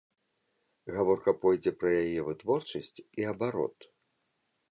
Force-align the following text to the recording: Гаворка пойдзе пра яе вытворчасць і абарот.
Гаворка 0.95 1.33
пойдзе 1.43 1.71
пра 1.83 1.91
яе 2.03 2.21
вытворчасць 2.29 3.03
і 3.23 3.27
абарот. 3.35 3.77